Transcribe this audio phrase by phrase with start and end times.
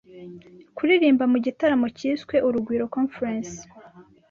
[0.75, 3.57] kuririmba mu gitaramo cyiswe Urugwiro Conference